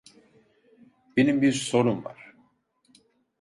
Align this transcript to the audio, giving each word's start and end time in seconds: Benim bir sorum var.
Benim 1.17 1.41
bir 1.41 1.51
sorum 1.51 2.05
var. 2.05 2.35